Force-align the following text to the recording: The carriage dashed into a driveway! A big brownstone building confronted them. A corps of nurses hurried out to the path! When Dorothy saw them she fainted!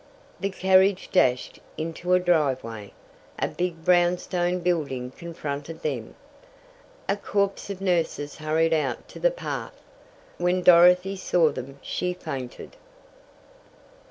The 0.39 0.49
carriage 0.49 1.09
dashed 1.11 1.59
into 1.77 2.15
a 2.15 2.19
driveway! 2.19 2.91
A 3.37 3.47
big 3.47 3.85
brownstone 3.85 4.57
building 4.61 5.11
confronted 5.11 5.83
them. 5.83 6.15
A 7.07 7.15
corps 7.15 7.69
of 7.69 7.81
nurses 7.81 8.37
hurried 8.37 8.73
out 8.73 9.07
to 9.09 9.19
the 9.19 9.29
path! 9.29 9.79
When 10.39 10.63
Dorothy 10.63 11.17
saw 11.17 11.51
them 11.51 11.77
she 11.83 12.15
fainted! 12.15 12.77